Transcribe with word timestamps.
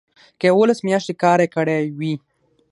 که 0.39 0.45
یوولس 0.51 0.79
میاشتې 0.87 1.13
کار 1.23 1.39
یې 1.43 1.47
کړی 1.55 1.81
وي. 1.97 2.13